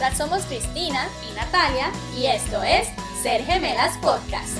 [0.00, 2.88] Nosotras somos Cristina y Natalia y esto es
[3.22, 4.56] Ser Gemelas Podcast.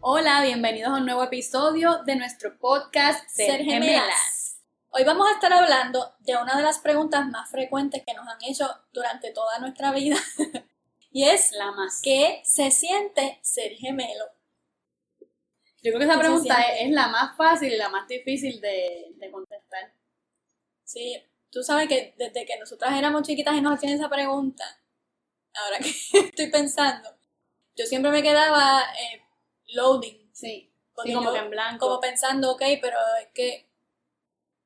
[0.00, 4.60] Hola, bienvenidos a un nuevo episodio de nuestro podcast Ser, Gemelas.
[4.90, 8.44] Hoy vamos a estar hablando de una de las preguntas más frecuentes que nos han
[8.44, 10.18] hecho durante toda nuestra vida.
[11.12, 12.02] y es la más.
[12.02, 14.26] ¿Qué se siente ser gemelo?
[15.82, 19.30] Yo creo que esa pregunta es, la más fácil y la más difícil de, de
[19.30, 19.94] contestar.
[20.84, 24.64] Sí, tú sabes que desde que nosotras éramos chiquitas y nos hacían esa pregunta,
[25.54, 27.10] ahora que estoy pensando,
[27.76, 29.22] yo siempre me quedaba eh,
[29.68, 30.30] loading.
[30.32, 31.86] Sí, como que en blanco.
[31.86, 33.68] Como pensando, ok, pero es que,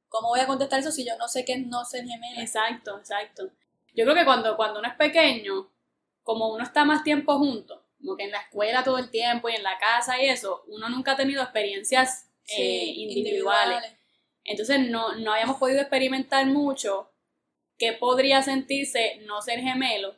[0.08, 2.40] ¿cómo voy a contestar eso si yo no sé qué es no ser gemela?
[2.40, 3.50] Exacto, exacto.
[3.94, 5.70] Yo creo que cuando, cuando uno es pequeño,
[6.22, 9.54] como uno está más tiempo junto, como que en la escuela todo el tiempo y
[9.56, 13.82] en la casa y eso, uno nunca ha tenido experiencias eh, individuales.
[14.44, 17.12] Entonces no, no habíamos podido experimentar mucho
[17.78, 20.16] qué podría sentirse no ser gemelo,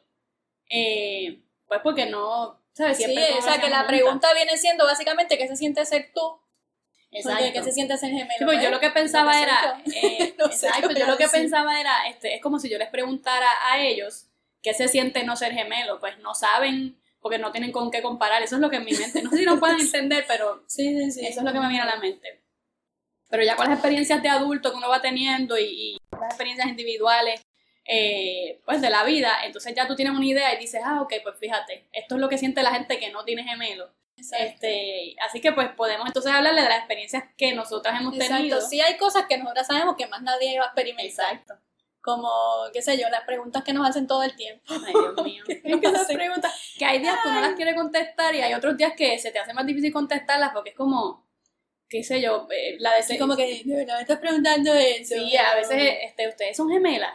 [0.71, 2.97] eh, pues porque no, ¿sabes?
[2.97, 6.41] Siempre sí, o sea, que la pregunta viene siendo básicamente qué se siente ser tú.
[7.11, 7.45] Exacto.
[7.53, 8.39] ¿Qué se siente ser gemelo?
[8.39, 12.35] Sí, pues yo lo que pensaba era, eh, exacto, yo lo que pensaba era, este,
[12.35, 14.27] es como si yo les preguntara a ellos
[14.63, 18.43] qué se siente no ser gemelo, pues no saben porque no tienen con qué comparar,
[18.43, 20.89] eso es lo que en mi mente, no sé si no pueden entender, pero sí,
[20.89, 22.44] sí, sí, eso es lo que me viene a la mente.
[23.29, 27.45] Pero ya con las experiencias de adulto que uno va teniendo y, las experiencias individuales,
[27.87, 31.15] eh, pues de la vida, entonces ya tú tienes una idea y dices, ah, ok,
[31.23, 33.91] pues fíjate, esto es lo que siente la gente que no tiene gemelo.
[34.17, 38.61] Este, así que pues podemos entonces hablarle de las experiencias que nosotras hemos tenido.
[38.61, 41.33] Sí hay cosas que nosotras sabemos que más nadie va a experimentar.
[41.33, 41.55] Exacto.
[42.01, 42.31] Como,
[42.73, 44.63] qué sé yo, las preguntas que nos hacen todo el tiempo.
[44.69, 45.45] Ay, Dios mío.
[45.83, 49.19] esas preguntas que hay días que uno las quiere contestar y hay otros días que
[49.19, 51.24] se te hace más difícil contestarlas porque es como,
[51.89, 55.15] qué sé yo, eh, la de como que, verdad me estás preguntando eso.
[55.15, 57.13] Sí, a veces este, ustedes son gemelas.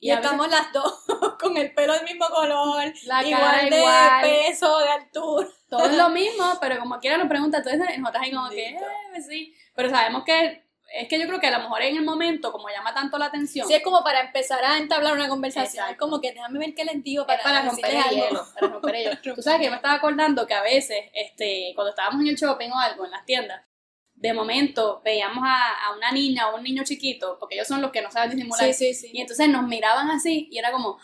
[0.00, 1.04] Y, estamos las dos
[1.40, 3.84] con el pelo del mismo color, la igual de
[4.22, 5.48] peso, de altura.
[5.68, 8.78] Todo es lo mismo, pero como quiera nos preguntan, entonces nosotras ahí como que, eh,
[9.26, 9.54] sí.
[9.74, 12.68] Pero sabemos que es que yo creo que a lo mejor en el momento, como
[12.68, 13.66] llama tanto la atención.
[13.66, 15.86] Sí, es como para empezar a entablar una conversación.
[15.90, 18.46] Es como que déjame ver qué les digo para, para romper el hielo.
[18.54, 19.16] Para romper el hielo.
[19.34, 22.36] Tú sabes que yo me estaba acordando que a veces, este, cuando estábamos en el
[22.36, 23.67] shopping o algo, en las tiendas,
[24.20, 28.02] de momento veíamos a, una niña o un niño chiquito, porque ellos son los que
[28.02, 30.98] no saben disimular, y entonces nos miraban así y era como,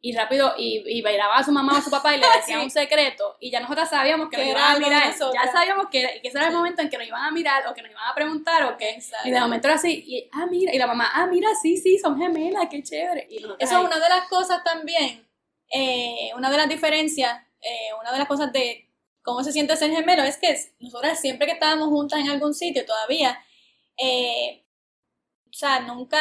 [0.00, 2.60] y rápido, y, y bailaba a su mamá o a su papá y le decían
[2.60, 6.28] un secreto, y ya nosotras sabíamos que nos iban a mirar, ya sabíamos que, que
[6.28, 8.14] ese era el momento en que nos iban a mirar, o que nos iban a
[8.14, 11.26] preguntar, o que, y de momento era así, y, ah, mira, y la mamá, ah,
[11.26, 13.26] mira, sí, sí, son gemelas, qué chévere.
[13.30, 15.26] Eso es una de las cosas también,
[15.70, 18.91] eh, una de las diferencias, eh, una de las cosas de
[19.22, 22.84] cómo se siente ser gemelo, es que nosotras siempre que estábamos juntas en algún sitio
[22.84, 23.38] todavía,
[23.96, 24.64] eh,
[25.48, 26.20] o sea, nunca,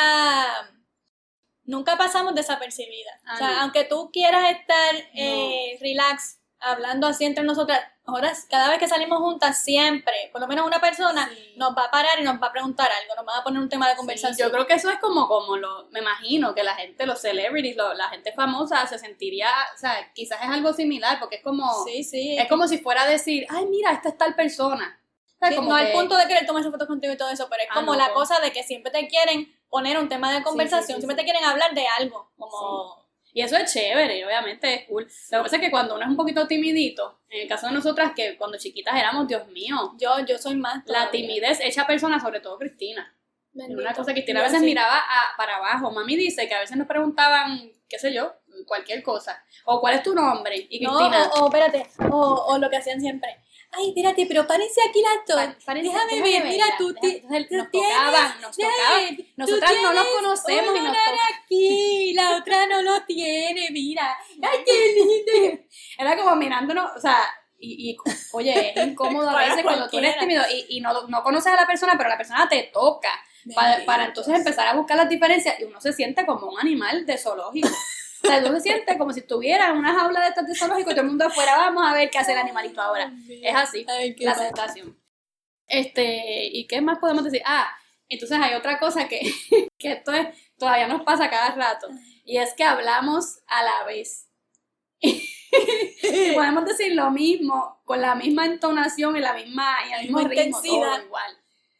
[1.63, 3.21] nunca pasamos desapercibidas.
[3.33, 8.69] o sea, ah, aunque tú quieras estar eh, relax, hablando así entre nosotras, ahora cada
[8.69, 12.23] vez que salimos juntas, siempre, por lo menos una persona nos va a parar y
[12.23, 14.47] nos va a preguntar algo, nos va a poner un tema de conversación.
[14.47, 17.75] yo creo que eso es como, como lo, me imagino que la gente, los celebrities,
[17.75, 22.03] la gente famosa se sentiría, o sea, quizás es algo similar, porque es como, sí,
[22.03, 22.37] sí.
[22.37, 24.99] es como si fuera a decir, ay, mira, esta es tal persona.
[25.41, 27.95] no al punto de querer tomarse fotos contigo y todo eso, pero es ah, como
[27.95, 31.43] la cosa de que siempre te quieren poner un tema de conversación, siempre te quieren
[31.43, 33.01] hablar de algo, como
[33.33, 35.03] y eso es chévere, y obviamente es cool.
[35.03, 37.73] Lo que pasa es que cuando uno es un poquito timidito, en el caso de
[37.73, 39.93] nosotras, que cuando chiquitas éramos, Dios mío.
[39.97, 40.83] Yo, yo soy más.
[40.85, 43.15] La timidez hecha persona, sobre todo Cristina.
[43.53, 45.91] una cosa, Cristina a veces miraba a, para abajo.
[45.91, 48.33] Mami dice que a veces nos preguntaban, qué sé yo,
[48.65, 49.43] cualquier cosa.
[49.65, 50.67] O cuál es tu nombre.
[50.69, 51.29] Y Cristina.
[51.35, 53.37] o, espérate, o, o lo que hacían siempre
[53.71, 55.81] ay, espérate, pero parece aquí la torre.
[55.81, 59.17] déjame, ver, mira, tú, te, nos tocaban, nos tocaban.
[59.37, 60.97] Nosotras no los conocemos y nos
[61.35, 64.17] aquí, la otra no lo tiene, mira.
[64.41, 65.63] Ay, qué lindo.
[65.97, 67.17] Era como mirándonos, o sea,
[67.59, 67.97] y, y,
[68.33, 71.55] oye, es incómodo a veces cuando tú eres tímido y, y no, no, conoces a
[71.55, 73.09] la persona, pero la persona te toca.
[73.55, 77.07] Para, para, entonces empezar a buscar las diferencias y uno se siente como un animal
[77.07, 77.69] de zoológico.
[78.23, 80.91] O sea, tú se sientes como si estuviera en una jaula de estas de zoológico
[80.91, 83.11] y todo el mundo afuera, vamos a ver qué hace el animalito ahora.
[83.29, 83.85] Es así,
[84.19, 84.97] la sensación.
[85.67, 87.41] Este, ¿y qué más podemos decir?
[87.45, 87.73] Ah,
[88.09, 89.21] entonces hay otra cosa que,
[89.77, 90.27] que esto es,
[90.57, 91.87] todavía nos pasa cada rato,
[92.25, 94.27] y es que hablamos a la vez.
[94.99, 95.21] y
[96.35, 100.61] podemos decir lo mismo, con la misma entonación y la misma, y el mismo ritmo,
[100.61, 101.37] todo igual.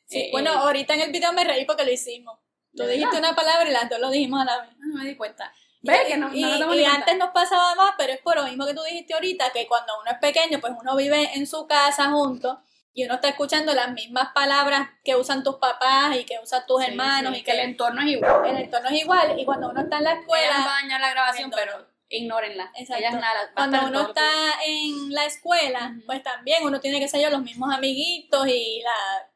[0.09, 2.39] Eh, bueno, eh, ahorita en el video me reí porque lo hicimos.
[2.75, 4.69] Tú dijiste una palabra y las dos lo dijimos a la vez.
[4.77, 5.53] No me di cuenta.
[5.83, 6.43] Y,
[6.85, 9.93] antes nos pasaba más, pero es por lo mismo que tú dijiste ahorita, que cuando
[9.99, 12.61] uno es pequeño, pues uno vive en su casa junto
[12.93, 16.83] y uno está escuchando las mismas palabras que usan tus papás y que usan tus
[16.83, 18.45] hermanos y que el entorno es igual.
[18.45, 20.45] El entorno es igual y cuando uno está en la escuela...
[20.45, 22.71] Ellas va a dañar la grabación, pero ignórenla.
[22.75, 23.51] Ellas nada.
[23.55, 27.73] Cuando uno está en la escuela, pues también uno tiene que ser yo los mismos
[27.73, 29.31] amiguitos y la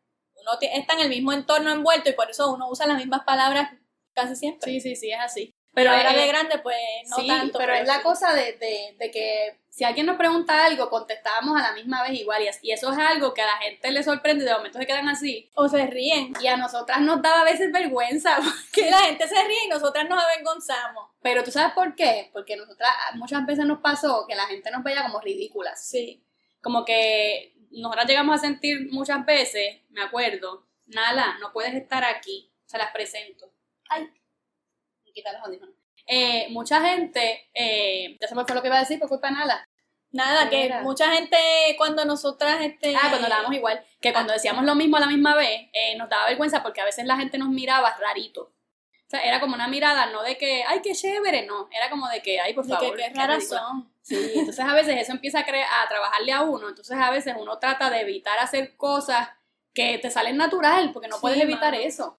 [0.46, 3.72] uno está en el mismo entorno envuelto y por eso uno usa las mismas palabras
[4.14, 4.72] casi siempre.
[4.72, 5.55] Sí, sí, sí, es así.
[5.76, 6.78] Pero ahora de grande, pues
[7.10, 7.60] no tanto.
[7.60, 11.64] Pero, es la cosa de, de, de, que si alguien nos pregunta algo, contestábamos a
[11.64, 12.42] la misma vez igual.
[12.62, 15.52] Y, eso es algo que a la gente le sorprende, de momento se quedan así.
[15.54, 16.34] O se ríen.
[16.40, 18.38] Y a nosotras nos daba a veces vergüenza.
[18.72, 21.10] Que la gente se ríe y nosotras nos avergonzamos.
[21.22, 22.30] Pero tú sabes por qué?
[22.32, 25.86] Porque nosotras muchas veces nos pasó que la gente nos veía como ridículas.
[25.86, 26.24] Sí.
[26.62, 32.50] Como que nosotras llegamos a sentir muchas veces, me acuerdo, Nala, no puedes estar aquí.
[32.66, 33.52] Se las presento.
[33.90, 34.10] Ay.
[35.16, 35.74] Quita los audífonos.
[36.06, 39.30] Eh, mucha gente, eh, ya se me fue lo que iba a decir por culpa
[39.30, 39.68] de nada.
[40.12, 41.38] Nada, que mucha gente
[41.78, 42.62] cuando nosotras...
[42.62, 44.36] Este, ah, cuando dábamos igual, que cuando ah.
[44.36, 47.18] decíamos lo mismo a la misma vez, eh, nos daba vergüenza porque a veces la
[47.18, 48.44] gente nos miraba rarito.
[48.44, 52.08] O sea, era como una mirada, no de que, ay, qué chévere, no, era como
[52.10, 52.96] de que, ay, por favor.
[52.96, 53.92] Que, qué razón.
[54.02, 57.58] Sí, entonces a veces eso empieza a, a trabajarle a uno, entonces a veces uno
[57.60, 59.30] trata de evitar hacer cosas
[59.74, 62.18] que te salen natural, porque no puedes evitar eso.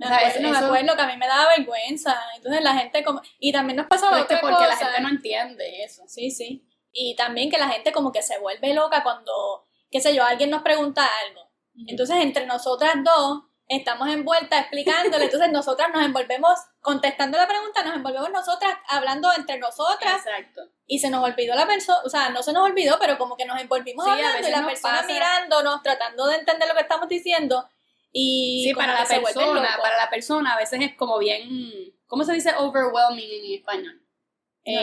[0.00, 2.18] Me, acuerdo, me acuerdo que a mí me daba vergüenza.
[2.36, 3.20] Entonces la gente como...
[3.38, 6.02] Y también nos pasaba otra porque la gente no entiende eso.
[6.06, 6.66] Sí, sí.
[6.92, 10.50] Y también que la gente como que se vuelve loca cuando, qué sé yo, alguien
[10.50, 11.50] nos pregunta algo.
[11.86, 17.94] Entonces entre nosotras dos estamos envueltas explicándole, entonces nosotras nos envolvemos contestando la pregunta, nos
[17.94, 20.26] envolvemos nosotras hablando entre nosotras.
[20.26, 20.62] Exacto.
[20.86, 23.44] Y se nos olvidó la persona, o sea, no se nos olvidó, pero como que
[23.44, 27.68] nos envolvimos hablando y la persona mirándonos, tratando de entender lo que estamos diciendo
[28.12, 32.32] y sí, para la persona, para la persona a veces es como bien, ¿cómo se
[32.32, 34.02] dice overwhelming en español?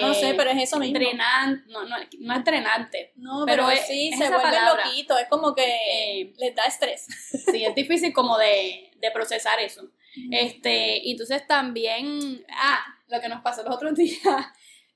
[0.02, 0.98] no sé, pero es eso mismo.
[0.98, 3.14] Drenante, no, no, no es drenante.
[3.16, 7.06] No, pero, sí, se vuelve loquito, es como que eh, les da estrés.
[7.52, 9.90] Sí, es difícil como de, de procesar eso.
[10.32, 14.22] Este, entonces también, ah, lo que nos pasó los otros días,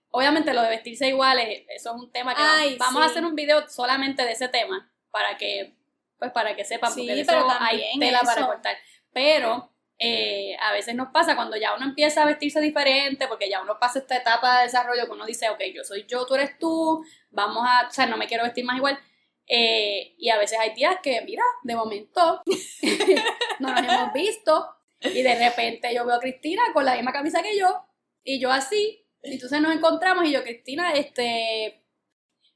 [0.10, 3.68] obviamente lo de vestirse iguales, eso es un tema que vamos, a hacer un video
[3.70, 5.76] solamente de ese tema, para que
[6.22, 8.78] pues para que sepan, porque de eso hay tela para cortar.
[9.12, 13.60] Pero eh, a veces nos pasa cuando ya uno empieza a vestirse diferente, porque ya
[13.60, 16.60] uno pasa esta etapa de desarrollo que uno dice, ok, yo soy yo, tú eres
[16.60, 19.00] tú, vamos a, o sea, no me quiero vestir más igual.
[19.48, 22.44] Eh, y a veces hay días que, mira, de momento
[23.60, 27.42] no nos hemos visto y de repente yo veo a Cristina con la misma camisa
[27.42, 27.84] que yo
[28.24, 31.84] y yo así, y entonces nos encontramos y yo, Cristina, este,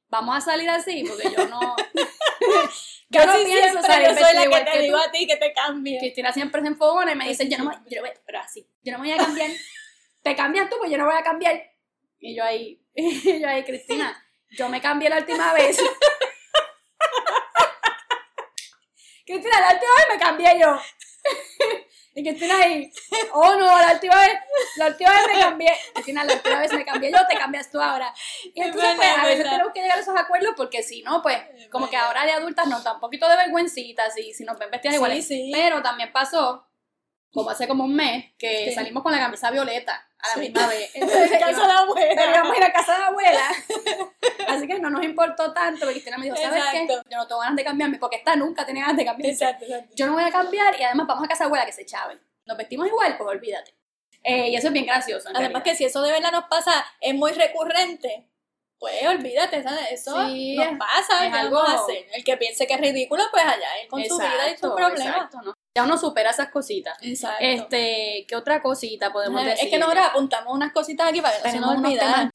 [0.09, 1.75] vamos a salir así, porque yo no...
[3.15, 5.99] Yo no pienso salir yo soy la que te digo a ti que te cambie.
[5.99, 8.99] Cristina siempre se enfogona y me dice, yo no me, yo pero así, yo no
[8.99, 9.49] me voy a cambiar.
[10.21, 11.63] te cambias tú, pues yo no voy a cambiar.
[12.19, 14.21] Y yo ahí, y yo ahí, Cristina,
[14.57, 15.77] yo me cambié la última vez.
[19.25, 20.77] Cristina, la última vez me cambié yo.
[22.17, 22.89] Y Cristina ahí,
[23.33, 24.39] oh no, la última vez,
[24.77, 25.71] la última vez me cambié.
[25.93, 28.13] Cristina, la última vez me cambié yo, te cambias tú ahora.
[28.53, 31.37] Y entonces, pues, a veces tenemos que llegar a esos acuerdos porque si no, pues,
[31.69, 34.71] como que ahora de adultas nos da un poquito de vergüencita si, si nos ven
[34.71, 35.27] vestidas iguales.
[35.51, 36.65] Pero también pasó,
[37.35, 40.89] como hace como un mes, que salimos con la camisa violeta a la misma vez.
[40.95, 42.29] Entonces, en casa de la abuela.
[42.29, 43.49] Íbamos a ir a casa de la abuela.
[44.47, 46.87] Así que no nos importó tanto, porque Cristina me dijo, ¿sabes qué?
[46.87, 49.33] Yo no tengo ganas de cambiarme, porque esta nunca tenía ganas de cambiarme.
[49.33, 49.93] Exacto, exacto.
[49.95, 52.21] Yo no voy a cambiar y además vamos a casa de abuela que se chaven.
[52.45, 53.75] Nos vestimos igual, pues olvídate.
[54.23, 55.29] Eh, y eso es bien gracioso.
[55.35, 58.29] Además que si eso de verdad nos pasa, es muy recurrente.
[58.79, 59.91] Pues olvídate, ¿sabes?
[59.91, 62.07] Eso nos pasa, es algo hacer?
[62.13, 65.29] El que piense que es ridículo, pues allá él con su vida y su problema.
[65.43, 65.53] ¿no?
[65.75, 66.97] Ya uno supera esas cositas.
[67.01, 67.37] Exacto.
[67.41, 69.65] Este, ¿qué otra cosita podemos decir?
[69.65, 72.31] Es que nosotros apuntamos unas cositas aquí para que no se nos olviden.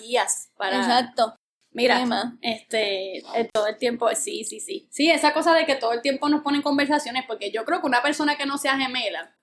[0.56, 0.76] para...
[0.76, 1.36] Exacto.
[1.72, 2.04] Mira,
[2.42, 4.88] este, eh, todo el tiempo, sí, sí, sí.
[4.90, 7.86] Sí, esa cosa de que todo el tiempo nos ponen conversaciones, porque yo creo que
[7.86, 9.36] una persona que no sea gemela,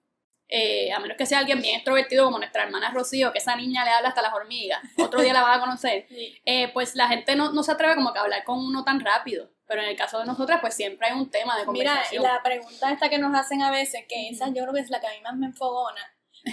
[0.49, 3.85] eh, a menos que sea alguien bien extrovertido como nuestra hermana Rocío, que esa niña
[3.85, 6.05] le habla hasta las hormigas, otro día la vas a conocer,
[6.45, 8.99] eh, pues la gente no, no, se atreve como que a hablar con uno tan
[8.99, 9.49] rápido.
[9.67, 12.23] Pero en el caso de nosotras, pues siempre hay un tema de conversación.
[12.23, 14.89] Mira, la pregunta esta que nos hacen a veces, que esa yo creo que es
[14.89, 16.01] la que a mí más me enfogona,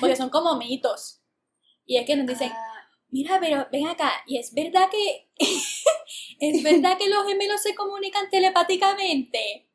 [0.00, 1.20] porque son como mitos.
[1.86, 2.74] Y es que nos dicen, ah
[3.14, 5.30] mira, pero ven acá, y es verdad que,
[6.40, 9.68] es verdad que los gemelos se comunican telepáticamente.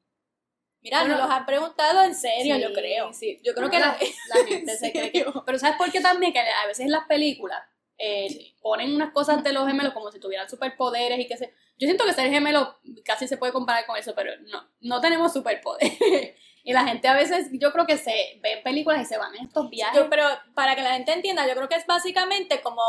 [0.81, 3.13] Mira, nos los han preguntado en serio, yo creo.
[3.13, 3.39] Sí.
[3.43, 3.97] Yo creo que la,
[4.47, 5.25] gente se cree que...
[5.45, 6.33] Pero ¿sabes por qué también?
[6.33, 7.61] Que a veces en las películas
[7.97, 11.53] eh, ponen unas cosas de los gemelos como si tuvieran superpoderes y que se...
[11.79, 15.33] Yo siento que ser gemelo casi se puede comparar con eso, pero no, no tenemos
[15.33, 15.97] superpoderes.
[16.63, 19.45] y la gente a veces, yo creo que se ven películas y se van en
[19.45, 20.05] estos viajes.
[20.09, 22.81] pero para que la gente entienda, yo creo que es básicamente como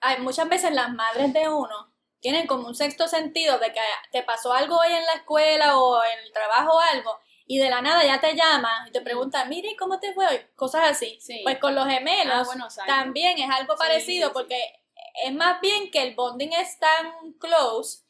[0.00, 4.22] hay muchas veces las madres de uno tienen como un sexto sentido de que te
[4.22, 7.80] pasó algo hoy en la escuela o en el trabajo o algo, y de la
[7.80, 10.40] nada ya te llama y te pregunta, mire, ¿cómo te fue hoy?
[10.56, 11.18] Cosas así.
[11.44, 14.34] Pues con los gemelos Ah, bueno, también es algo parecido sí, sí.
[14.34, 14.85] porque
[15.24, 18.00] es más bien que el bonding es tan close,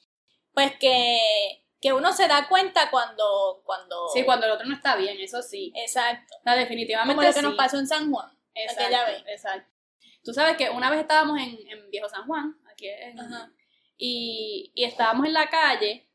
[0.55, 1.19] pues que,
[1.81, 3.63] que uno se da cuenta cuando...
[3.65, 5.73] cuando Sí, cuando el otro no está bien, eso sí.
[5.77, 6.35] Exacto.
[6.41, 7.45] O sea, definitivamente Como lo que sí.
[7.47, 8.31] nos pasó en San Juan.
[8.55, 9.23] Exacto, aquella vez.
[9.29, 9.71] exacto.
[10.25, 13.53] Tú sabes que una vez estábamos en, en Viejo San Juan, aquí en- Ajá.
[13.97, 16.09] y, y estábamos en la calle.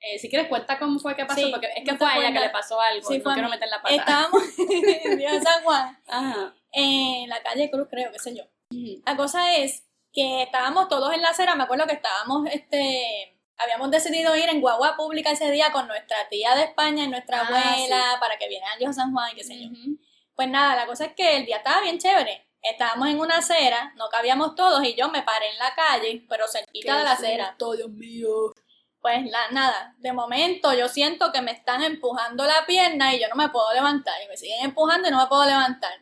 [0.00, 2.18] Eh, si quieres, cuenta cómo fue que pasó, Sí, porque es que no fue a
[2.18, 3.08] ella que le pasó algo.
[3.08, 3.94] Sí, no quiero meter la pata.
[3.96, 6.54] Estábamos en Viejo San Juan, Ajá.
[6.70, 8.44] en la calle Cruz, creo, qué sé yo.
[9.04, 9.87] La cosa es
[10.18, 14.60] que estábamos todos en la acera, me acuerdo que estábamos, este, habíamos decidido ir en
[14.60, 18.48] guagua pública ese día con nuestra tía de España y nuestra Ah, abuela para que
[18.48, 19.68] vinieran al Viejo San Juan y qué sé yo.
[20.34, 22.48] Pues nada, la cosa es que el día estaba bien chévere.
[22.60, 26.48] Estábamos en una acera, no cabíamos todos y yo me paré en la calle, pero
[26.48, 27.56] cerquita de la acera.
[27.56, 28.52] Dios mío.
[29.00, 33.28] Pues la, nada, de momento yo siento que me están empujando la pierna y yo
[33.28, 34.14] no me puedo levantar.
[34.24, 35.92] Y me siguen empujando y no me puedo levantar.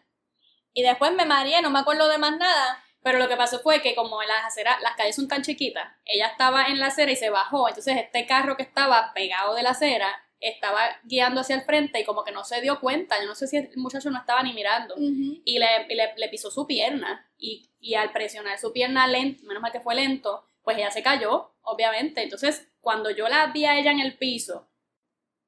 [0.72, 2.82] Y después me mareé, no me acuerdo de más nada.
[3.06, 6.26] Pero lo que pasó fue que como las aceras, las calles son tan chiquitas, ella
[6.26, 7.68] estaba en la acera y se bajó.
[7.68, 10.08] Entonces este carro que estaba pegado de la acera
[10.40, 13.20] estaba guiando hacia el frente y como que no se dio cuenta.
[13.20, 14.96] Yo no sé si el muchacho no estaba ni mirando.
[14.98, 17.30] Y le, y le, le pisó su pierna.
[17.38, 21.04] Y, y al presionar su pierna lento, menos mal que fue lento, pues ella se
[21.04, 22.24] cayó, obviamente.
[22.24, 24.68] Entonces, cuando yo la vi a ella en el piso,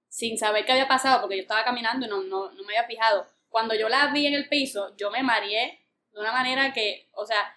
[0.09, 2.85] sin saber qué había pasado, porque yo estaba caminando y no, no, no me había
[2.85, 5.88] fijado, cuando yo la vi en el piso, yo me mareé
[6.19, 7.55] de una manera que, o sea,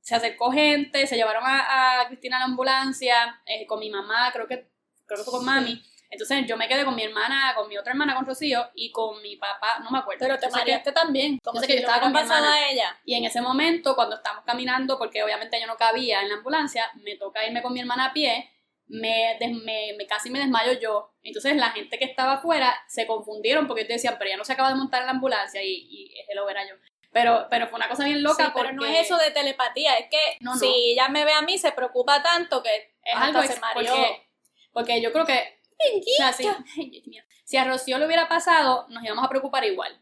[0.00, 4.30] se acercó gente, se llevaron a, a Cristina a la ambulancia, eh, con mi mamá,
[4.32, 4.66] creo que,
[5.06, 5.82] creo que fue con mami.
[6.12, 9.22] Entonces yo me quedé con mi hermana, con mi otra hermana, con Rocío, y con
[9.22, 10.18] mi papá, no me acuerdo.
[10.26, 11.38] Pero te mareaste también.
[11.44, 12.54] Como si que yo estaba con mi hermana.
[12.54, 12.98] a ella.
[13.04, 16.90] Y en ese momento, cuando estamos caminando, porque obviamente yo no cabía en la ambulancia,
[16.96, 18.50] me toca irme con mi hermana a pie,
[18.88, 21.12] me, des- me, me- casi me desmayo yo.
[21.22, 24.54] Entonces la gente que estaba afuera se confundieron porque ellos decían, pero ya no se
[24.54, 26.74] acaba de montar en la ambulancia y, y ese lo era yo.
[27.12, 29.94] Pero, pero fue una cosa bien loca Sí, pero porque no es eso de telepatía,
[29.96, 30.58] es que No, no.
[30.58, 33.92] si ella me ve a mí se preocupa tanto que es hasta algo se mareó.
[33.94, 34.26] porque,
[34.72, 36.46] porque yo creo que o sea, si,
[37.44, 40.00] si a Rocío le hubiera pasado, nos íbamos a preocupar igual.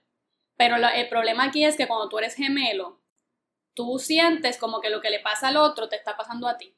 [0.57, 3.00] Pero el problema aquí es que cuando tú eres gemelo,
[3.75, 6.77] tú sientes como que lo que le pasa al otro te está pasando a ti.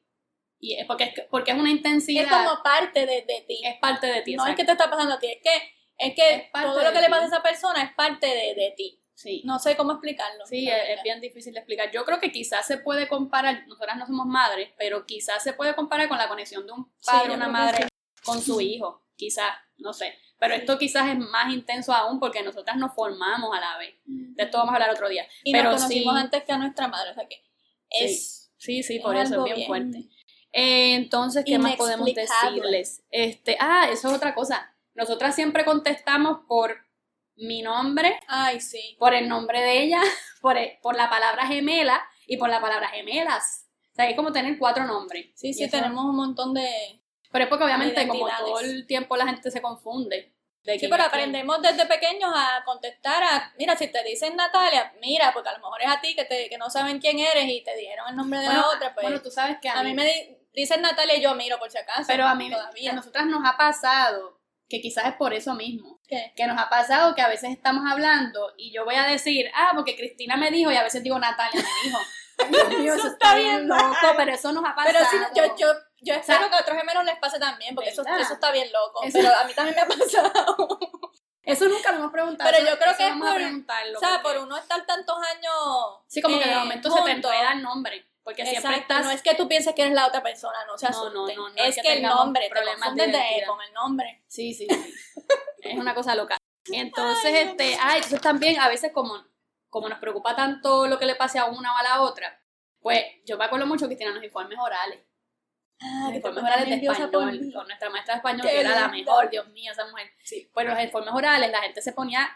[0.59, 3.61] Y es porque es, porque es una intensidad, es como parte de, de ti.
[3.65, 4.35] es parte de ti.
[4.35, 4.57] no es exacto.
[4.61, 7.05] que te está pasando a ti, es que, es que Es todo lo que le
[7.05, 7.11] ti.
[7.11, 9.00] pasa a esa persona es parte de, de ti.
[9.21, 10.45] Sí, No sé cómo explicarlo.
[10.47, 11.91] sí es, bien difícil de explicar.
[11.91, 15.75] Yo creo que quizás se puede comparar, nosotras no somos madres, pero quizás se puede
[15.75, 17.87] comparar con la conexión de un padre o una madre
[18.23, 19.03] con su hijo.
[19.15, 20.17] Quizás, no sé.
[20.39, 23.93] Pero esto quizás es más intenso aún porque nosotras nos formamos a la vez.
[24.05, 25.27] De esto vamos a hablar otro día.
[25.43, 27.43] Y pero nos conocimos sí, antes que a nuestra madre, o sea que
[27.91, 28.51] es...
[28.57, 30.09] Sí, sí, es por eso es bien, bien fuerte.
[30.51, 33.03] Eh, entonces, ¿qué más podemos decirles?
[33.11, 34.75] Este, ah, eso es otra cosa.
[34.95, 36.77] Nosotras siempre contestamos por
[37.41, 38.95] mi nombre, Ay, sí.
[38.99, 40.01] por el nombre de ella,
[40.41, 43.67] por, el- por la palabra gemela y por la palabra gemelas.
[43.91, 45.27] O sea, es como tener cuatro nombres.
[45.35, 47.01] Sí, sí, eso- tenemos un montón de...
[47.31, 50.33] Pero es porque obviamente como todo el tiempo la gente se confunde.
[50.63, 51.07] de Sí, pero quién.
[51.07, 53.53] aprendemos desde pequeños a contestar a...
[53.57, 56.49] Mira, si te dicen Natalia, mira, porque a lo mejor es a ti que, te,
[56.49, 59.03] que no saben quién eres y te dijeron el nombre de Bueno, la otra, pues...
[59.05, 61.77] bueno, tú sabes que a mí me di- dicen Natalia y yo miro por si
[61.77, 62.03] acaso.
[62.07, 62.91] Pero a mí, todavía.
[62.91, 64.37] a nosotras nos ha pasado,
[64.71, 66.33] que quizás es por eso mismo, ¿Qué?
[66.35, 69.73] que nos ha pasado que a veces estamos hablando y yo voy a decir, ah,
[69.75, 71.99] porque Cristina me dijo y a veces digo Natalia me dijo.
[72.49, 74.97] Dios mío, eso está bien loco, pero eso nos ha pasado.
[74.97, 77.91] Pero sí, yo, yo, yo espero sea, que a otros gemelos les pase también, porque
[77.91, 79.03] eso, eso está bien loco.
[79.03, 80.79] Eso- Pero a mí también me ha pasado.
[81.43, 82.49] Eso nunca lo hemos preguntado.
[82.51, 85.53] Pero yo creo que es por- o sea, porque- por uno estar tantos años.
[86.07, 89.05] Sí, como que de eh, momento se te enreda el nombre, porque siempre Exacto, estás...
[89.05, 91.35] no es que tú pienses que eres la otra persona, no se No, no, asusten.
[91.37, 94.23] no, no es que que, el nombre, te problemas confundes de- con el nombre.
[94.27, 94.95] Sí, sí, sí.
[95.61, 96.37] es una cosa loca.
[96.71, 99.15] Entonces, este, ah, entonces también a veces como,
[99.69, 102.39] como nos preocupa tanto lo que le pase a una o a la otra,
[102.79, 105.01] pues yo me acuerdo mucho que tienen los informes orales.
[105.83, 108.79] Ah, Los te informes orales de español, con nuestra maestra de español, Qué que era
[108.81, 110.11] la mejor, Dios mío, esa mujer.
[110.19, 110.49] Sí.
[110.53, 112.29] Pues los informes orales, la gente se ponía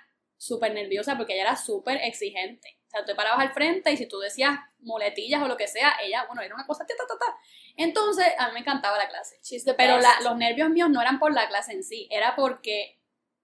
[0.45, 2.77] súper nerviosa porque ella era súper exigente.
[2.87, 5.67] O sea, tú te parabas al frente y si tú decías muletillas o lo que
[5.67, 7.37] sea, ella, bueno, era una cosa, ta, ta, ta, ta.
[7.77, 9.37] Entonces, a mí me encantaba la clase.
[9.77, 12.99] Pero la- los nervios míos no eran por la clase en sí, era porque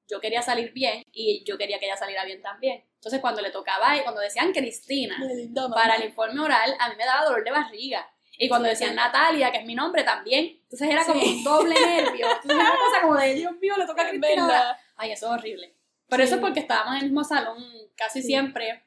[0.07, 2.85] yo quería salir bien y yo quería que ella saliera bien también.
[2.95, 5.75] Entonces, cuando le tocaba, cuando decían Cristina mamá.
[5.75, 8.07] para el informe oral, a mí me daba dolor de barriga.
[8.37, 8.95] Y cuando Sí, decían sí.
[8.95, 11.37] Natalia, que es mi nombre también, entonces era como Sí.
[11.37, 12.25] un doble nervio.
[12.27, 14.43] Entonces era una cosa como de, Dios mío, le toca a Cristina.
[14.43, 14.57] ahora".
[14.59, 14.77] verdad.
[14.97, 15.75] Ay, eso es horrible.
[16.11, 16.27] Pero Sí.
[16.27, 17.57] eso es porque estábamos en el mismo salón
[17.95, 18.27] casi Sí.
[18.27, 18.83] siempre,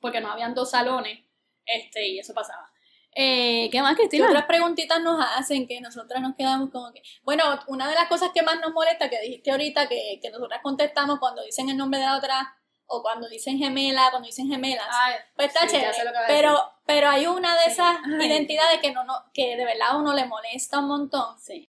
[0.00, 1.20] porque no habían dos salones,
[1.66, 2.70] este, y eso pasaba.
[3.14, 4.26] Eh, ¿Qué más, ¿Qué Cristina?
[4.28, 7.02] otras preguntitas nos hacen que nosotras nos quedamos como que...
[7.22, 10.60] Bueno, una de las cosas que más nos molesta, que dijiste ahorita, que, que nosotras
[10.62, 12.54] contestamos cuando dicen el nombre de la otra,
[12.86, 15.92] o cuando dicen gemela, cuando dicen gemelas, Ay, pues está sí, chévere.
[16.28, 17.70] Pero, pero hay una de Sí.
[17.72, 18.26] esas Ay.
[18.26, 21.38] identidades que, no, no, que de verdad a uno le molesta un montón.
[21.38, 21.68] sí.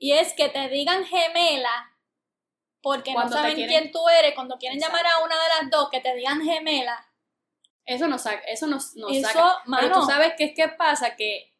[0.00, 1.90] Y es que te digan gemela
[2.82, 4.96] porque Cuando no saben quieren- quién tú eres, cuando quieren Exacto.
[4.98, 7.04] llamar a una de las dos, que te digan gemela.
[7.84, 9.62] Eso nos saca, eso nos, nos Eso, saca.
[9.66, 9.82] mano.
[9.88, 11.54] Pero tú sabes qué es que pasa, que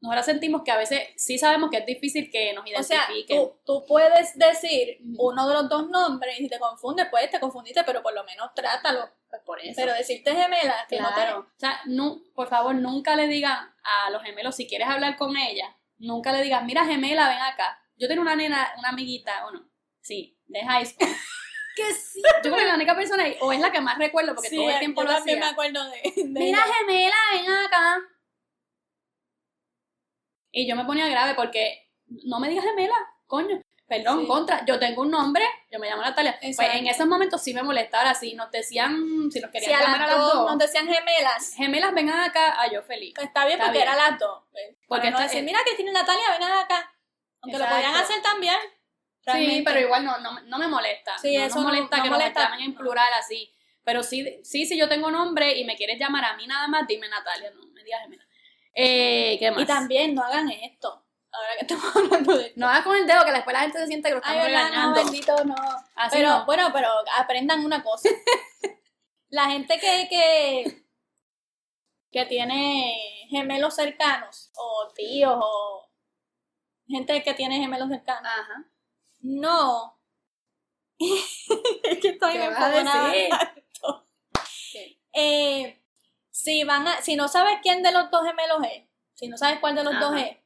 [0.00, 3.38] nosotros sentimos que a veces sí sabemos que es difícil que nos O sea, identifiquen.
[3.38, 7.38] tú, tú puedes decir uno de los dos nombres y si te confundes, pues te
[7.40, 9.08] confundiste, pero por lo menos trátalo.
[9.28, 9.72] Pues por eso.
[9.76, 11.38] Pero decirte gemela, que no te- claro.
[11.40, 15.36] O sea, nu- por favor, nunca le digan a los gemelos, si quieres hablar con
[15.36, 17.78] ella, nunca le digas, mira gemela, ven acá.
[17.96, 19.68] Yo tengo una nena, una amiguita, bueno,
[20.02, 21.08] sí, de high school.
[21.76, 22.20] que sí.
[22.22, 24.68] Yo creo que la única persona, o es la que más recuerdo, porque Sí, todo
[24.70, 25.36] el tiempo yo lo hacía.
[25.36, 26.74] me acuerdo de, de Mira, ella.
[26.74, 27.98] gemela, ven acá.
[30.50, 31.90] Y yo me ponía grave porque
[32.26, 32.94] no me digas gemela,
[33.26, 33.60] coño.
[33.88, 34.26] Perdón, Sí.
[34.26, 34.64] contra.
[34.64, 36.38] Yo tengo un nombre, yo me llamo Natalia.
[36.40, 38.14] Pues en esos momentos sí me molestaba.
[38.14, 41.54] Si nos decían, si nos querían a llamar las a las dos nos decían gemelas,
[41.56, 43.12] gemelas, vengan acá, a yo feliz.
[43.14, 43.88] pues está bien Está porque bien.
[43.92, 44.44] era las dos.
[44.50, 44.76] pues.
[44.88, 46.90] Porque no decir, mira Cristina y Natalia, vengan acá.
[47.42, 48.56] Aunque lo podían hacer también.
[49.24, 51.16] Sí, pero igual no, no, no me molesta.
[51.18, 52.40] Sí, no eso no- molesta no que molesta.
[52.42, 53.52] nos llamen en plural así.
[53.84, 56.86] Pero sí, sí, si yo tengo nombre y me quieres llamar a mí nada más,
[56.86, 58.24] dime Natalia, no me digas gemela.
[58.74, 59.62] Eh, ¿Qué más?
[59.62, 61.04] Y también no hagan esto.
[61.32, 62.60] Ahora que estamos hablando de esto.
[62.60, 64.42] No hagas con el dedo que después la gente se siente que lo Ay, estamos
[64.42, 64.94] no, regañando.
[65.04, 65.54] bendito, no.
[65.96, 66.44] Así pero no.
[66.46, 68.08] bueno, pero aprendan una cosa.
[69.30, 70.84] La gente que, que,
[72.10, 75.88] que tiene gemelos cercanos, o tíos, o
[76.86, 78.64] gente que tiene gemelos cercanos, Ajá.
[79.22, 79.98] No.
[80.98, 83.28] es que estoy ¿Qué vas a enfogonada decir?
[83.30, 84.06] tanto.
[84.72, 85.00] ¿Qué?
[85.12, 85.82] Eh,
[86.30, 89.58] si van a, si no sabes quién de los dos gemelos es, si no sabes
[89.60, 90.04] cuál de los Ajá.
[90.04, 90.36] dos es,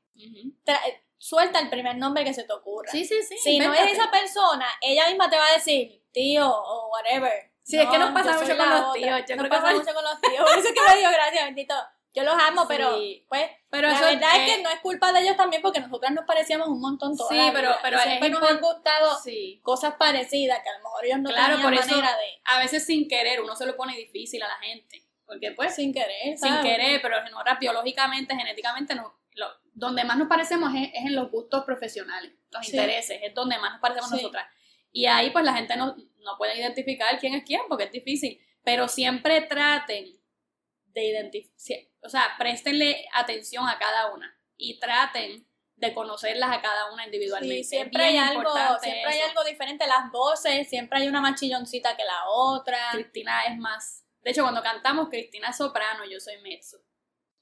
[0.64, 0.80] tra-
[1.18, 2.90] suelta el primer nombre que se te ocurra.
[2.90, 3.36] Sí, sí, sí.
[3.38, 7.52] Si no es esa persona, ella misma te va a decir tío o whatever.
[7.62, 10.04] Sí, es que nos pasa mucho con los tíos, yo nos creo pasa mucho con
[10.04, 10.38] los tíos.
[10.48, 11.74] Por eso es que me digo gracias, bendito.
[12.14, 12.96] Yo los amo, pero
[13.28, 16.12] pues Pero la eso verdad es que no es culpa de ellos también porque nosotras
[16.12, 17.78] nos parecíamos un montón toda Sí, la pero- vida.
[17.82, 19.60] pero es siempre nos han gustado Sí.
[19.62, 22.58] cosas parecidas que a lo mejor ellos no Claro, tenían por eso- manera de A
[22.58, 25.02] veces sin querer uno se lo pone difícil a la gente.
[25.26, 26.62] Porque pues, sin querer, sin ¿sabes?
[26.64, 27.16] querer, pero
[27.60, 32.64] biológicamente, genéticamente, no, lo- donde más nos parecemos es, es en los gustos profesionales, los
[32.64, 32.72] Sí.
[32.76, 34.16] intereses, es donde más nos parecemos Sí.
[34.16, 34.46] nosotras.
[34.92, 38.40] Y ahí pues la gente no, no puede identificar quién es quién porque es difícil,
[38.64, 40.15] pero siempre traten
[40.96, 46.90] de identificar, o sea, préstenle atención a cada una y traten de conocerlas a cada
[46.90, 47.64] una individualmente.
[47.64, 49.28] Sí, siempre hay bien algo, siempre hay eso.
[49.28, 52.78] algo diferente, las voces, siempre hay una más chilloncita que la otra.
[52.92, 54.06] Cristina es más...
[54.22, 56.78] De hecho, cuando cantamos, Cristina es soprano, yo soy mezzo.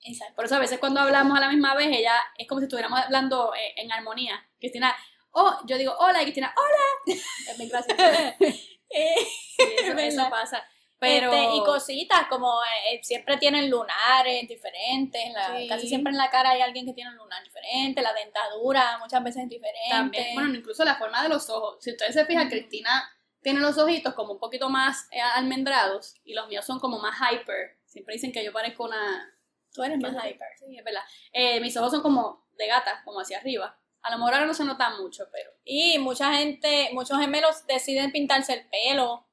[0.00, 0.34] Exacto.
[0.34, 2.98] Por eso a veces cuando hablamos a la misma vez, ella es como si estuviéramos
[2.98, 4.44] hablando eh, en armonía.
[4.58, 4.94] Cristina,
[5.30, 7.16] oh, yo digo hola y Cristina, hola.
[7.56, 8.02] Es gracioso.
[8.96, 9.14] Eh,
[9.56, 10.64] Sí, eso, eso pasa.
[10.98, 15.68] Pero Este, y cositas como eh, siempre tienen lunares diferentes, la- Sí.
[15.68, 19.22] casi siempre en la cara hay alguien que tiene un lunar diferente, la dentadura muchas
[19.22, 19.90] veces es diferente.
[19.90, 21.76] también, bueno, incluso la forma de los ojos.
[21.80, 22.48] Si ustedes se fijan.
[22.48, 23.10] Cristina
[23.42, 27.16] tiene los ojitos como un poquito más eh, almendrados y los míos son como más
[27.18, 27.78] hyper.
[27.84, 29.30] Siempre dicen que yo parezco una...
[29.72, 30.48] Tú eres ¿Qué más hyper.
[30.58, 31.02] Sí, es verdad.
[31.32, 33.78] Eh, mis ojos son como de gata, como hacia arriba.
[34.02, 35.50] A lo mejor ahora no se nota mucho, pero...
[35.64, 39.26] Y mucha gente, muchos gemelos deciden pintarse el pelo.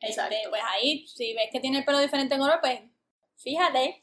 [0.00, 0.34] Exacto.
[0.34, 2.80] Este, pues ahí, si ves que tiene el pelo diferente en color, pues
[3.36, 4.02] fíjate.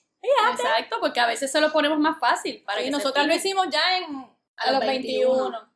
[0.52, 2.64] Exacto, porque a veces se lo ponemos más fácil.
[2.64, 4.16] Para Sí, que nosotras lo hicimos ya en,
[4.58, 5.34] a, A los los 21.
[5.34, 5.72] 21.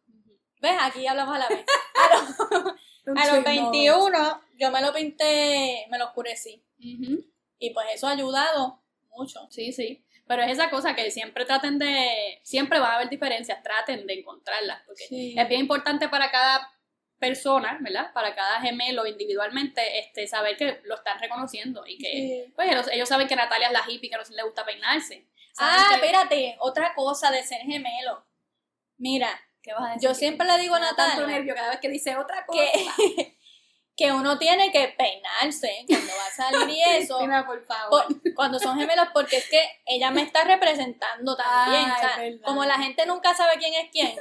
[0.61, 0.77] ¿Ves?
[0.81, 1.65] Aquí hablamos a la vez.
[1.95, 6.63] A los, a los 21 yo me lo pinté, me lo oscurecí.
[6.79, 7.23] Ujú.
[7.59, 9.47] Y pues eso ha ayudado mucho.
[9.51, 10.03] Sí, sí.
[10.27, 12.39] Pero es esa cosa que siempre traten de.
[12.43, 14.81] Siempre va a haber diferencias, traten de encontrarlas.
[14.87, 15.35] Porque Sí.
[15.37, 16.67] es bien importante para cada
[17.27, 18.11] persona, ¿verdad?
[18.13, 22.11] Para cada gemelo individualmente, este, saber que lo están reconociendo y que.
[22.11, 22.53] Sí.
[22.55, 25.27] Pues ellos, ellos saben que Natalia es la hippie que no le gusta peinarse.
[25.57, 28.25] Ah, que- espérate, otra cosa de ser gemelo.
[28.97, 29.29] Mira,
[29.61, 30.09] ¿Qué vas a decir?
[30.09, 32.59] yo siempre le digo a da tanto Natalia nervio cada vez que dice otra cosa.
[32.97, 33.37] que,
[33.97, 37.17] que uno tiene que peinarse cuando va a salir y eso.
[37.45, 38.05] Por favor.
[38.07, 41.85] por- cuando son gemelos, porque es que ella me está representando también.
[41.85, 41.99] Ay, o
[42.39, 44.13] sea, como la gente nunca sabe quién es quién,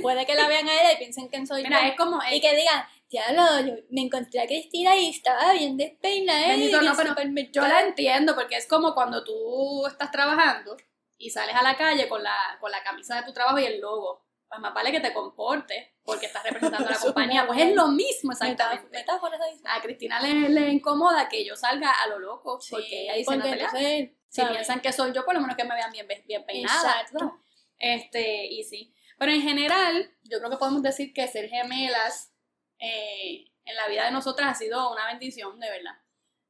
[0.00, 1.88] puede que la vean a ella y piensen quién soy Mira, yo.
[1.88, 2.18] es como.
[2.30, 6.48] Y que digan, diablo, yo me encontré a Cristina y estaba bien despeinada.
[6.48, 7.14] Bendito, y no, pero
[7.52, 10.76] Yo la entiendo porque es como cuando tú estás trabajando
[11.18, 13.80] y sales a la calle con la, con la camisa de tu trabajo y el
[13.80, 14.24] logo.
[14.48, 17.40] Pues más vale que te comportes porque estás representando a la compañía.
[17.42, 17.64] no, Pues no.
[17.64, 18.86] es lo mismo exactamente.
[18.90, 19.60] Metáfora, ¿sabes?
[19.64, 23.24] A Cristina le, le incomoda que yo salga a lo loco Sí, porque ella dice
[23.32, 23.64] porque Natalia.
[23.64, 27.00] entonces Si piensan que soy yo, por lo menos que me vean bien, bien peinada.
[27.00, 27.32] Exacto.
[27.78, 28.94] Este, y sí.
[29.22, 32.34] Pero en general, yo creo que podemos decir que ser gemelas
[32.80, 35.94] eh, en la vida de nosotras ha sido una bendición, de verdad.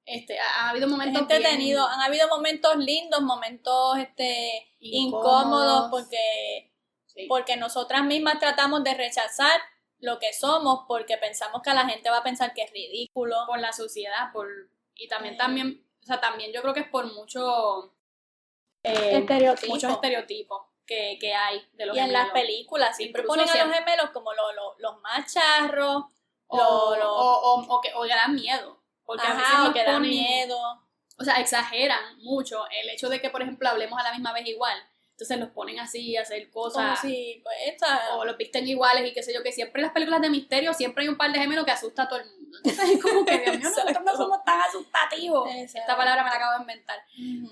[0.06, 6.72] Este, ha, habido momentos entretenidos, han habido momentos lindos, momentos este incómodos, porque,
[7.28, 9.60] porque nosotras mismas tratamos de rechazar
[9.98, 13.36] lo que somos porque pensamos que la gente va a pensar que es ridículo.
[13.48, 14.48] Por la sociedad, por
[14.94, 17.94] y también, también, o sea, también yo creo que es por mucho
[18.82, 19.26] eh,
[19.68, 23.74] muchos estereotipos que, que, hay de los y en las películas siempre ponen a los
[23.74, 26.04] gemelos como los, los, los más charros
[26.46, 30.58] o, o, o, que, o que dan miedo porque a veces lo que dan miedo
[31.18, 34.46] o sea exageran mucho el hecho de que por ejemplo hablemos a la misma vez
[34.46, 34.76] igual
[35.22, 36.98] entonces los ponen así a hacer cosas.
[37.00, 37.76] pues,
[38.16, 40.74] O los visten iguales y qué sé yo, que siempre en las películas de misterio
[40.74, 42.58] siempre hay un par de gemelos que asusta a todo el mundo.
[42.64, 45.48] Entonces es como que, Dios mío, nosotros no somos tan asustativos.
[45.54, 46.98] Esta palabra me la acabo de inventar.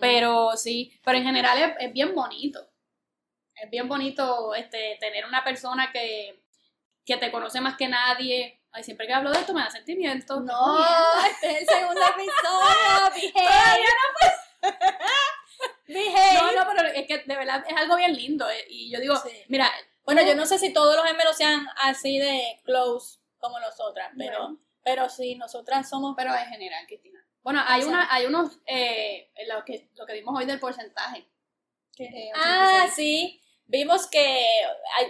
[0.01, 2.67] Pero sí, pero en general es, bien bonito.
[3.63, 6.43] Es bien bonito este, tener una persona que,
[7.05, 8.61] que te conoce más que nadie.
[8.73, 10.41] Ay, siempre que hablo de esto me da sentimiento.
[10.41, 10.79] No,
[11.31, 13.33] este es el segundo episodio.
[13.35, 13.89] Todavía
[14.63, 14.71] no.
[15.91, 18.49] No, no, pero es que de verdad es algo bien lindo.
[18.49, 19.15] Eh, y yo digo,
[19.49, 19.71] mira.
[20.05, 24.57] Bueno, yo no sé si todos los gemelos sean así de close como nosotras, pero,
[24.83, 26.15] pero sí, nosotras somos.
[26.17, 27.21] Pero en general, Cristina.
[27.43, 31.27] Bueno, hay una, hay unos, eh, lo que, lo que vimos hoy del porcentaje.
[31.99, 33.41] Eh, ah, sí.
[33.71, 34.45] Vimos que,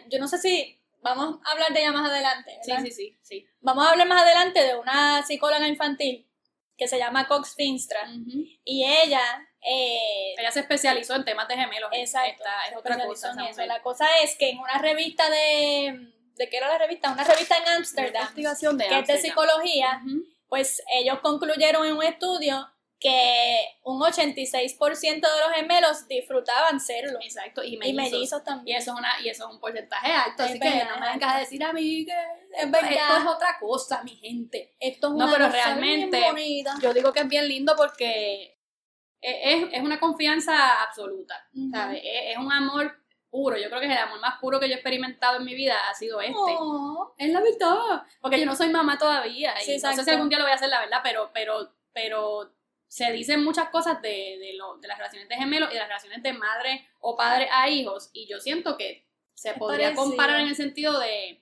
[0.09, 2.59] yo no sé si vamos a hablar de ella más adelante.
[2.63, 3.47] Sí, sí, sí, sí.
[3.61, 6.29] Vamos a hablar más adelante de una psicóloga infantil
[6.77, 8.01] que se llama Cox Finstra.
[8.65, 9.23] Y ella
[9.63, 11.91] eh, ella se especializó en temas de gemelos.
[11.93, 12.45] Exacto.
[12.71, 13.35] es otra cosa.
[13.67, 16.13] La cosa es que en una revista de.
[16.37, 17.13] ¿De qué era la revista?
[17.13, 18.35] Una revista en Ámsterdam.
[18.35, 20.03] que es de psicología.
[20.49, 22.67] Pues ellos concluyeron en un estudio
[23.01, 27.19] que un 86% de los gemelos disfrutaban serlo.
[27.23, 28.77] Exacto, y mellizos, también.
[28.77, 31.35] Y eso, es una, y eso es un porcentaje alto, así que no me vengas
[31.35, 34.77] a decir a mí que es esto es otra cosa, mi gente.
[34.79, 36.21] Esto es una no, pero realmente
[36.83, 38.59] yo digo que es bien lindo porque
[39.21, 42.03] es, es una confianza absoluta, ¿sabes?
[42.05, 42.99] Es, un amor
[43.31, 43.57] puro.
[43.57, 45.75] Yo creo que es el amor más puro que yo he experimentado en mi vida
[45.89, 46.35] ha sido este.
[46.37, 47.15] Oh.
[47.17, 48.03] Es la verdad.
[48.21, 49.55] Porque yo no soy mamá todavía.
[49.67, 52.60] y no sé si algún día lo voy a hacer, la verdad, pero, pero, pero
[52.91, 55.89] se dicen muchas cosas de, de, lo, de las relaciones de gemelos y de las
[55.89, 58.11] relaciones de madre o padre a hijos.
[58.13, 61.41] Y yo siento que se podría comparar en el sentido de,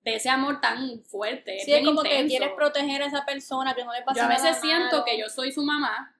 [0.00, 1.58] de ese amor tan fuerte.
[1.60, 4.34] Sí, es como que quieres proteger a esa persona, que no le pase nada.
[4.34, 6.14] Yo a veces siento que yo soy su mamá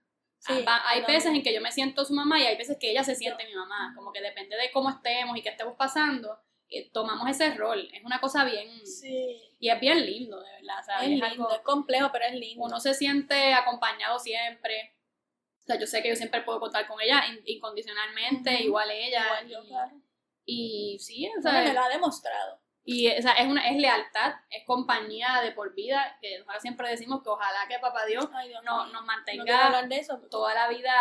[0.46, 3.14] hay veces en que yo me siento su mamá y hay veces que ella se
[3.14, 3.92] siente mi mamá.
[3.94, 6.38] Como que depende de cómo estemos y qué estemos pasando,
[6.70, 7.88] eh, tomamos ese rol.
[7.92, 8.68] Es una cosa bien.
[9.58, 11.02] Y es bien lindo, de verdad.
[11.02, 12.64] Es, lindo, es complejo, pero es lindo.
[12.64, 14.96] Uno se siente acompañado siempre.
[15.62, 19.24] O sea, yo sé que yo siempre puedo contar con ella incondicionalmente, igual ella.
[20.44, 22.60] y, sí, o sea, me lo ha demostrado.
[22.90, 26.88] Y o sea, es, una, es lealtad, es compañía de por vida, que nosotros siempre
[26.88, 28.30] decimos que ojalá que papá Dios,
[28.64, 30.94] no, nos mantenga de eso, toda la vida,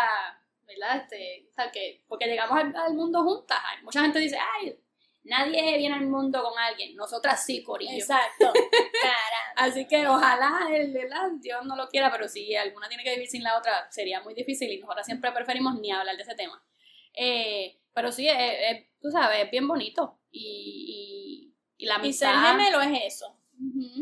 [0.66, 0.96] ¿verdad?
[0.98, 3.58] Este, o sea, que, porque llegamos al, mundo juntas.
[3.82, 4.78] Mucha gente dice, ay,
[5.24, 7.92] nadie viene al mundo con alguien, nosotras sí, Corillo.
[7.92, 8.52] Exacto,
[9.56, 10.96] Así que ojalá el,
[11.40, 14.34] Dios no lo quiera, pero si alguna tiene que vivir sin la otra, sería muy
[14.34, 16.62] difícil y nosotras siempre preferimos ni hablar de ese tema.
[17.14, 18.28] Eh, pero sí,
[19.00, 23.36] tú sabes, es bien bonito y y la ser gemelo es eso.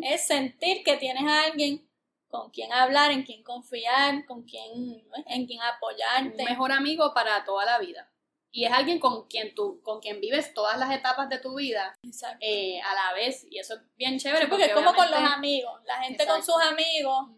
[0.02, 1.86] Es sentir que tienes a alguien
[2.28, 6.42] con quien hablar, en quien confiar, con quien, en quien apoyarte.
[6.42, 8.10] Un mejor amigo para toda la vida.
[8.50, 11.98] Y es alguien con quien tú, con quien vives todas las etapas de tu vida
[12.40, 13.46] eh, a la vez.
[13.50, 14.46] Y eso es bien chévere.
[14.48, 15.80] porque, es como con los amigos.
[15.84, 17.28] La gente con sus amigos,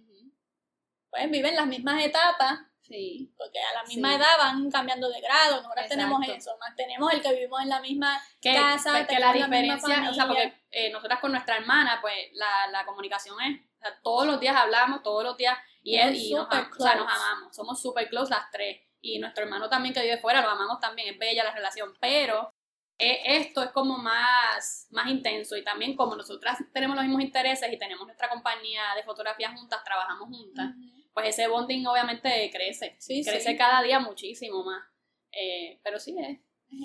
[1.10, 3.30] pues viven las mismas etapas Sí.
[3.36, 7.20] Porque a la misma edad van cambiando de grado, ahora tenemos eso, más tenemos el
[7.20, 11.20] que vivimos en la misma casa, pues, que la diferencia, o sea, porque eh, nosotras
[11.20, 15.22] con nuestra hermana, pues la, la comunicación es, o sea, todos los días hablamos, todos
[15.22, 18.80] los días, y, él, y nos, o sea, nos amamos, somos super close las tres,
[19.00, 22.52] y nuestro hermano también que vive fuera, lo amamos también, es bella la relación, pero
[22.98, 27.72] eh, esto es como más, más intenso y también como nosotras tenemos los mismos intereses
[27.72, 30.74] y tenemos nuestra compañía de fotografía juntas, trabajamos juntas
[31.18, 32.96] pues ese bonding obviamente crece.
[33.24, 34.84] crece cada día muchísimo más.
[35.32, 36.38] Eh, pero sí, es,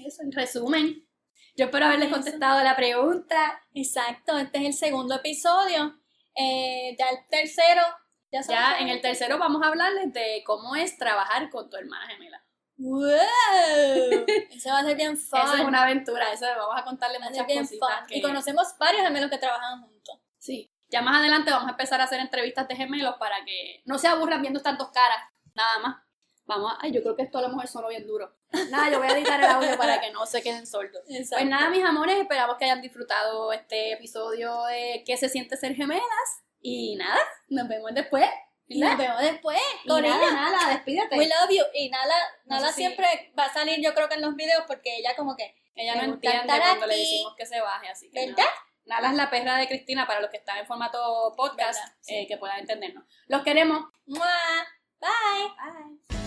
[0.08, 0.24] eso.
[0.24, 1.08] En resumen,
[1.56, 3.62] yo espero haberles contestado la pregunta.
[3.76, 6.00] Exacto, este es el segundo episodio.
[6.36, 7.84] Eh, ya el tercero.
[8.34, 12.08] Ya, ya en el tercero vamos a hablarles de cómo es trabajar con tu hermana
[12.08, 12.44] gemela.
[12.78, 13.06] ¡Wow!
[14.50, 15.40] Eso va a ser bien fun.
[15.44, 18.10] Eso es una aventura, eso vamos a contarle muchas cositas.
[18.10, 20.20] Y conocemos varios gemelos que trabajan juntos.
[20.40, 20.72] Sí.
[20.90, 24.08] Ya más adelante vamos a empezar a hacer entrevistas de gemelos para que no se
[24.08, 25.18] aburran viendo tantos caras,
[25.54, 26.04] nada más.
[26.46, 28.36] Vamos a, ay, yo creo que esto a lo mejor sonó bien duro.
[28.70, 31.02] Nada, yo voy a editar el audio para que no se queden sordos.
[31.08, 31.38] Exacto.
[31.38, 35.76] Pues nada, mis amores, esperamos que hayan disfrutado este episodio de ¿Qué se siente ser
[35.76, 36.43] gemelas?
[36.64, 38.28] Y nada, nos vemos después.
[38.68, 39.60] Y nos vemos después.
[39.86, 40.32] Con nada, ella.
[40.32, 41.18] nada, despídete.
[41.18, 41.64] We love you.
[41.74, 44.98] Y Nala, No Nala siempre va a salir, yo creo que en los videos, porque
[44.98, 45.54] ella como que.
[45.76, 48.46] Ella no entiende cuando le decimos que se baje, así que ¿Verdad?
[48.86, 49.02] nada.
[49.02, 52.38] Nala es la perra de Cristina para los que están en formato podcast, eh, que
[52.38, 53.04] puedan entendernos.
[53.28, 53.86] Los queremos.
[54.06, 54.28] ¡Mua!
[55.00, 56.23] Bye.